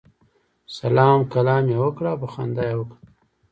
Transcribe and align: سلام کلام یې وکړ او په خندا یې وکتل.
سلام 0.77 1.19
کلام 1.33 1.63
یې 1.71 1.77
وکړ 1.83 2.05
او 2.11 2.17
په 2.21 2.27
خندا 2.33 2.63
یې 2.69 2.75
وکتل. 2.77 3.03